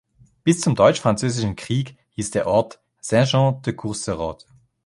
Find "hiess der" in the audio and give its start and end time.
2.15-2.47